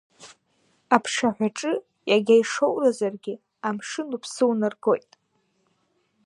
Аԥшаҳәаҿы 0.95 1.73
иага 2.09 2.35
ишоуразаргьы, 2.41 3.35
амшын 3.67 4.09
уԥсы 4.15 4.43
унаргоит. 4.49 5.11